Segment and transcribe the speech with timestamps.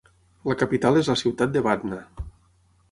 [0.51, 2.03] La capital és la ciutat de Batna.